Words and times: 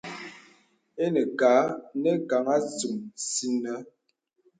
Ìnə 1.03 1.21
kâ 1.39 1.51
nə 2.01 2.11
kan 2.29 2.45
atûŋ 2.55 2.93
sìnə. 3.29 3.73